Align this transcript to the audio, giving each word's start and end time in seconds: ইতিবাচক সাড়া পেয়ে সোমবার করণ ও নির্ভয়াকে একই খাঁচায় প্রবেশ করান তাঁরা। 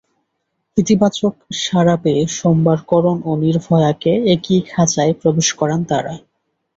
ইতিবাচক 0.77 1.33
সাড়া 1.61 1.95
পেয়ে 2.03 2.23
সোমবার 2.37 2.79
করণ 2.87 3.17
ও 3.25 3.31
নির্ভয়াকে 3.43 4.11
একই 4.33 4.59
খাঁচায় 4.69 5.13
প্রবেশ 5.21 5.47
করান 5.53 5.81
তাঁরা। 5.83 6.13